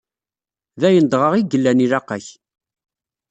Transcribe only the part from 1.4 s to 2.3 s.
yellan ilaq-ak.